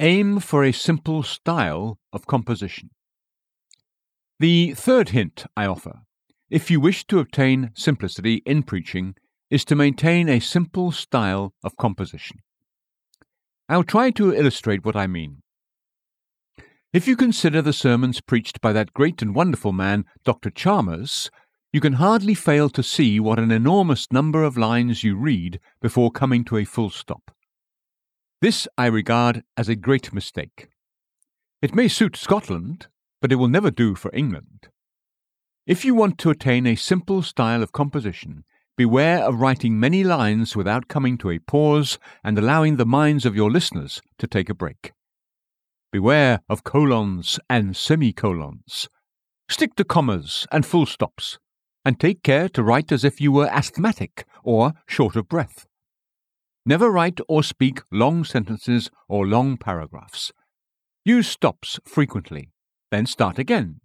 Aim 0.00 0.38
for 0.38 0.62
a 0.62 0.70
simple 0.70 1.24
style 1.24 1.98
of 2.12 2.24
composition. 2.24 2.90
The 4.38 4.72
third 4.74 5.08
hint 5.08 5.44
I 5.56 5.66
offer, 5.66 6.02
if 6.48 6.70
you 6.70 6.78
wish 6.78 7.04
to 7.08 7.18
obtain 7.18 7.72
simplicity 7.74 8.36
in 8.46 8.62
preaching, 8.62 9.16
is 9.50 9.64
to 9.64 9.74
maintain 9.74 10.28
a 10.28 10.38
simple 10.38 10.92
style 10.92 11.52
of 11.64 11.76
composition. 11.76 12.38
I'll 13.68 13.82
try 13.82 14.12
to 14.12 14.32
illustrate 14.32 14.84
what 14.84 14.94
I 14.94 15.08
mean. 15.08 15.42
If 16.92 17.08
you 17.08 17.16
consider 17.16 17.60
the 17.60 17.72
sermons 17.72 18.20
preached 18.20 18.60
by 18.60 18.72
that 18.74 18.94
great 18.94 19.20
and 19.20 19.34
wonderful 19.34 19.72
man, 19.72 20.04
Dr. 20.24 20.50
Chalmers, 20.50 21.28
you 21.72 21.80
can 21.80 21.94
hardly 21.94 22.34
fail 22.34 22.70
to 22.70 22.84
see 22.84 23.18
what 23.18 23.40
an 23.40 23.50
enormous 23.50 24.06
number 24.12 24.44
of 24.44 24.56
lines 24.56 25.02
you 25.02 25.16
read 25.16 25.58
before 25.82 26.12
coming 26.12 26.44
to 26.44 26.56
a 26.56 26.64
full 26.64 26.90
stop. 26.90 27.32
This 28.40 28.68
I 28.78 28.86
regard 28.86 29.42
as 29.56 29.68
a 29.68 29.74
great 29.74 30.12
mistake. 30.12 30.68
It 31.60 31.74
may 31.74 31.88
suit 31.88 32.14
Scotland, 32.14 32.86
but 33.20 33.32
it 33.32 33.34
will 33.34 33.48
never 33.48 33.72
do 33.72 33.96
for 33.96 34.14
England. 34.14 34.68
If 35.66 35.84
you 35.84 35.92
want 35.96 36.18
to 36.18 36.30
attain 36.30 36.64
a 36.64 36.76
simple 36.76 37.22
style 37.22 37.64
of 37.64 37.72
composition, 37.72 38.44
beware 38.76 39.24
of 39.24 39.40
writing 39.40 39.80
many 39.80 40.04
lines 40.04 40.54
without 40.54 40.86
coming 40.86 41.18
to 41.18 41.30
a 41.30 41.40
pause 41.40 41.98
and 42.22 42.38
allowing 42.38 42.76
the 42.76 42.86
minds 42.86 43.26
of 43.26 43.34
your 43.34 43.50
listeners 43.50 44.00
to 44.18 44.28
take 44.28 44.48
a 44.48 44.54
break. 44.54 44.92
Beware 45.90 46.40
of 46.48 46.62
colons 46.62 47.40
and 47.50 47.76
semicolons. 47.76 48.88
Stick 49.50 49.74
to 49.74 49.84
commas 49.84 50.46
and 50.52 50.64
full 50.64 50.86
stops, 50.86 51.38
and 51.84 51.98
take 51.98 52.22
care 52.22 52.48
to 52.50 52.62
write 52.62 52.92
as 52.92 53.02
if 53.02 53.20
you 53.20 53.32
were 53.32 53.48
asthmatic 53.48 54.24
or 54.44 54.74
short 54.86 55.16
of 55.16 55.28
breath. 55.28 55.66
Never 56.68 56.90
write 56.90 57.18
or 57.28 57.42
speak 57.42 57.80
long 57.90 58.24
sentences 58.24 58.90
or 59.08 59.26
long 59.26 59.56
paragraphs. 59.56 60.32
Use 61.02 61.26
stops 61.26 61.80
frequently, 61.86 62.50
then 62.90 63.06
start 63.06 63.38
again. 63.38 63.80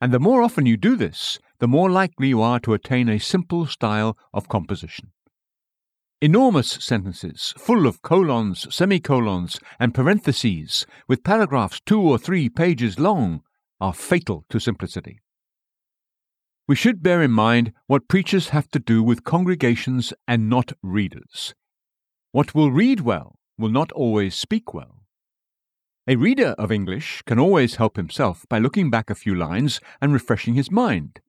And 0.00 0.14
the 0.14 0.18
more 0.18 0.40
often 0.40 0.64
you 0.64 0.78
do 0.78 0.96
this, 0.96 1.38
the 1.58 1.68
more 1.68 1.90
likely 1.90 2.28
you 2.28 2.40
are 2.40 2.58
to 2.60 2.72
attain 2.72 3.10
a 3.10 3.20
simple 3.20 3.66
style 3.66 4.16
of 4.32 4.48
composition. 4.48 5.12
Enormous 6.22 6.70
sentences, 6.70 7.52
full 7.58 7.86
of 7.86 8.00
colons, 8.00 8.66
semicolons, 8.74 9.60
and 9.78 9.92
parentheses, 9.92 10.86
with 11.06 11.24
paragraphs 11.24 11.82
two 11.84 12.00
or 12.00 12.16
three 12.16 12.48
pages 12.48 12.98
long, 12.98 13.42
are 13.78 13.92
fatal 13.92 14.46
to 14.48 14.58
simplicity. 14.58 15.20
We 16.66 16.76
should 16.76 17.02
bear 17.02 17.20
in 17.20 17.32
mind 17.32 17.74
what 17.88 18.08
preachers 18.08 18.48
have 18.48 18.68
to 18.70 18.78
do 18.78 19.02
with 19.02 19.22
congregations 19.22 20.14
and 20.26 20.48
not 20.48 20.72
readers. 20.82 21.52
What 22.32 22.54
will 22.54 22.70
read 22.70 23.00
well 23.00 23.38
will 23.56 23.70
not 23.70 23.92
always 23.92 24.34
speak 24.34 24.74
well. 24.74 25.04
A 26.08 26.16
reader 26.16 26.54
of 26.58 26.72
English 26.72 27.22
can 27.26 27.38
always 27.38 27.76
help 27.76 27.96
himself 27.96 28.44
by 28.48 28.58
looking 28.58 28.90
back 28.90 29.08
a 29.08 29.14
few 29.14 29.34
lines 29.34 29.80
and 30.00 30.12
refreshing 30.12 30.54
his 30.54 30.70
mind. 30.70 31.20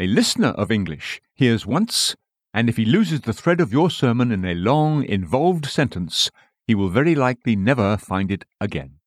A 0.00 0.06
listener 0.06 0.48
of 0.48 0.70
English 0.70 1.20
hears 1.34 1.66
once 1.66 2.16
and 2.54 2.68
if 2.68 2.76
he 2.76 2.84
loses 2.84 3.20
the 3.20 3.32
thread 3.32 3.60
of 3.60 3.72
your 3.72 3.90
sermon 3.90 4.32
in 4.32 4.44
a 4.44 4.54
long, 4.54 5.04
involved 5.04 5.66
sentence, 5.66 6.30
he 6.66 6.74
will 6.74 6.88
very 6.88 7.14
likely 7.14 7.54
never 7.54 7.96
find 7.96 8.32
it 8.32 8.44
again. 8.60 8.98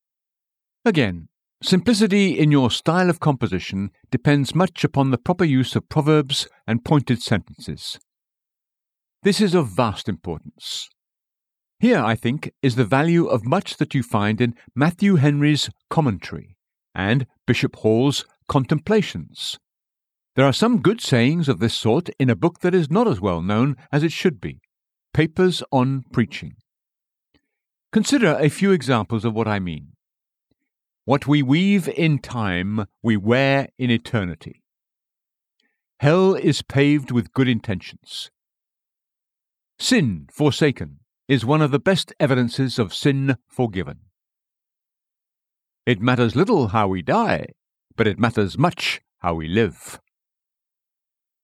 Again, 0.86 1.28
simplicity 1.64 2.38
in 2.38 2.52
your 2.52 2.72
style 2.72 3.10
of 3.10 3.20
composition 3.20 3.92
depends 4.10 4.56
much 4.56 4.84
upon 4.84 5.12
the 5.12 5.18
proper 5.18 5.45
use 5.45 5.76
of 5.76 5.90
proverbs 5.90 6.48
and 6.68 6.86
pointed 6.86 7.22
sentences. 7.22 8.00
This 9.23 9.42
is 9.42 9.54
of 9.54 9.68
vast 9.68 10.08
importance. 10.08 10.90
Here, 11.82 11.98
I 11.98 12.14
think, 12.14 12.52
is 12.62 12.76
the 12.76 12.86
value 12.86 13.26
of 13.26 13.44
much 13.44 13.78
that 13.78 13.96
you 13.96 14.04
find 14.04 14.40
in 14.40 14.54
Matthew 14.76 15.16
Henry's 15.16 15.68
Commentary 15.90 16.56
and 16.94 17.26
Bishop 17.48 17.78
Hall's 17.78 18.23
Contemplations, 18.48 19.58
there 20.36 20.46
are 20.46 20.54
some 20.54 20.84
good 20.84 21.02
sayings 21.02 21.50
of 21.50 21.58
this 21.58 21.73
sort 21.73 22.10
in 22.20 22.30
a 22.30 22.36
book 22.36 22.60
that 22.60 22.76
is 22.76 22.92
not 22.92 23.08
as 23.08 23.20
well 23.20 23.42
known 23.42 23.78
as 23.92 24.04
it 24.04 24.11
should 24.11 24.39
be 24.39 24.61
Papers 25.11 25.64
on 25.72 26.04
Preaching. 26.14 26.54
Consider 27.92 28.38
a 28.39 28.50
few 28.50 28.72
examples 28.72 29.26
of 29.26 29.34
what 29.34 29.48
I 29.48 29.58
mean. 29.58 29.94
What 31.05 31.26
we 31.26 31.42
weave 31.42 31.89
in 31.89 32.20
time, 32.20 32.86
we 33.02 33.17
wear 33.17 33.70
in 33.80 33.89
eternity. 33.89 34.61
Hell 36.00 36.36
is 36.36 36.61
paved 36.61 37.10
with 37.10 37.34
good 37.34 37.48
intentions. 37.48 38.30
Sin 39.80 40.28
forsaken 40.32 41.00
is 41.31 41.45
one 41.45 41.61
of 41.61 41.71
the 41.71 41.80
best 41.80 42.14
evidences 42.19 42.77
of 42.77 42.93
sin 42.93 43.37
forgiven. 43.47 43.99
It 45.86 46.02
matters 46.02 46.36
little 46.36 46.67
how 46.67 46.89
we 46.89 47.02
die, 47.02 47.45
but 47.95 48.05
it 48.05 48.19
matters 48.19 48.58
much 48.58 48.99
how 49.19 49.36
we 49.36 49.47
live. 49.47 50.02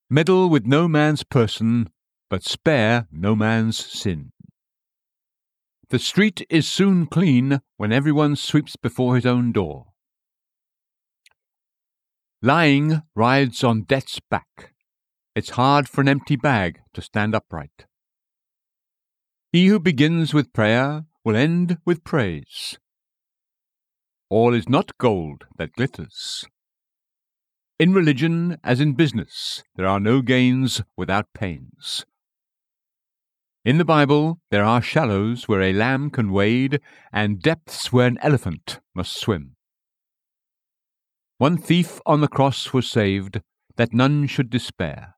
Meddle 0.09 0.49
with 0.49 0.65
no 0.65 0.89
man's 0.89 1.23
person, 1.23 1.89
but 2.29 2.43
spare 2.43 3.07
no 3.13 3.33
man's 3.33 3.77
sin. 3.77 4.33
The 5.87 5.99
street 5.99 6.45
is 6.49 6.67
soon 6.67 7.05
clean 7.05 7.61
when 7.77 7.93
everyone 7.93 8.35
sweeps 8.35 8.75
before 8.75 9.15
his 9.15 9.25
own 9.25 9.53
door. 9.53 9.85
Lying 12.41 13.03
rides 13.15 13.63
on 13.63 13.83
death's 13.83 14.19
back. 14.29 14.73
It's 15.33 15.51
hard 15.51 15.87
for 15.87 16.01
an 16.01 16.09
empty 16.09 16.35
bag 16.35 16.81
to 16.93 17.01
stand 17.01 17.33
upright. 17.33 17.86
He 19.53 19.67
who 19.67 19.79
begins 19.79 20.33
with 20.33 20.51
prayer 20.51 21.05
will 21.23 21.37
end 21.37 21.77
with 21.85 22.03
praise. 22.03 22.77
All 24.29 24.53
is 24.53 24.67
not 24.67 24.97
gold 24.97 25.45
that 25.57 25.71
glitters. 25.71 26.45
In 27.79 27.93
religion, 27.93 28.57
as 28.61 28.81
in 28.81 28.93
business, 28.93 29.63
there 29.77 29.87
are 29.87 30.01
no 30.01 30.21
gains 30.21 30.81
without 30.97 31.27
pains. 31.33 32.05
In 33.63 33.77
the 33.77 33.85
Bible, 33.85 34.39
there 34.51 34.65
are 34.65 34.81
shallows 34.81 35.47
where 35.47 35.61
a 35.61 35.73
lamb 35.73 36.09
can 36.09 36.31
wade, 36.31 36.81
and 37.13 37.41
depths 37.41 37.93
where 37.93 38.07
an 38.07 38.17
elephant 38.21 38.81
must 38.93 39.17
swim. 39.17 39.55
One 41.37 41.57
thief 41.57 42.01
on 42.05 42.19
the 42.19 42.27
cross 42.27 42.73
was 42.73 42.89
saved, 42.89 43.39
that 43.77 43.93
none 43.93 44.27
should 44.27 44.49
despair, 44.49 45.15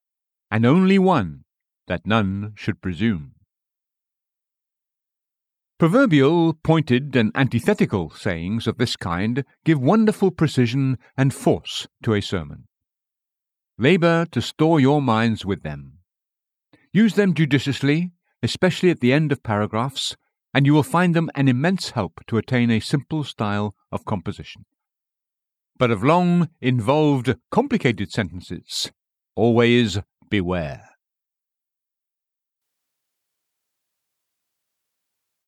and 0.51 0.67
only 0.67 0.99
one, 0.99 1.45
that 1.87 2.05
none 2.05 2.53
should 2.55 2.79
presume. 2.79 3.33
Proverbial, 5.79 6.55
pointed, 6.55 7.15
and 7.15 7.31
antithetical 7.35 8.09
sayings 8.09 8.67
of 8.67 8.77
this 8.77 8.97
kind 8.97 9.45
give 9.63 9.79
wonderful 9.79 10.29
precision 10.29 10.97
and 11.15 11.33
force 11.33 11.87
to 12.03 12.13
a 12.13 12.21
sermon. 12.21 12.67
Labour 13.77 14.25
to 14.33 14.41
store 14.41 14.81
your 14.81 15.01
minds 15.01 15.45
with 15.45 15.63
them. 15.63 15.99
Use 16.91 17.15
them 17.15 17.33
judiciously, 17.33 18.11
especially 18.43 18.89
at 18.89 18.99
the 18.99 19.13
end 19.13 19.31
of 19.31 19.41
paragraphs, 19.41 20.17
and 20.53 20.65
you 20.65 20.73
will 20.73 20.83
find 20.83 21.15
them 21.15 21.29
an 21.33 21.47
immense 21.47 21.91
help 21.91 22.19
to 22.27 22.37
attain 22.37 22.69
a 22.69 22.81
simple 22.81 23.23
style 23.23 23.73
of 23.89 24.03
composition. 24.03 24.65
But 25.77 25.91
of 25.91 26.03
long, 26.03 26.49
involved, 26.59 27.37
complicated 27.51 28.11
sentences, 28.11 28.91
always 29.33 29.99
beware. 30.29 30.88